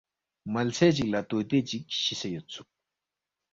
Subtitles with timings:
[0.53, 2.67] ملسے چِک لہ طوطے چِک شِسے یودسُوک